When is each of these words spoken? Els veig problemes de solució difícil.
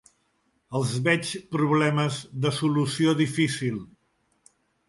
Els 0.79 0.93
veig 1.07 1.29
problemes 1.57 2.19
de 2.47 2.53
solució 2.63 3.15
difícil. 3.23 3.81